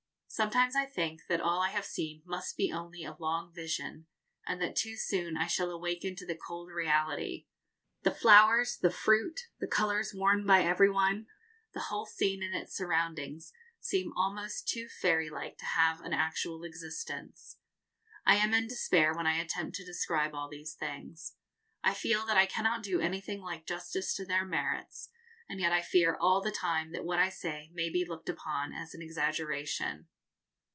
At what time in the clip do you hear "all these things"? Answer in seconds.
20.33-21.35